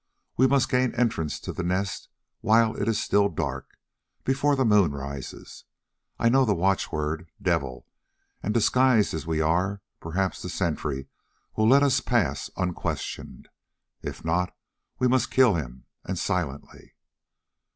[0.35, 2.09] We must gain entrance to the Nest
[2.39, 3.77] while it is still dark,
[4.23, 5.65] before the moon rises.
[6.17, 7.85] I know the watchword, 'Devil,'
[8.41, 11.05] and disguised as we are, perhaps the sentry
[11.55, 13.47] will let us pass unquestioned.
[14.01, 14.55] If not,
[14.97, 16.95] we must kill him, and silently."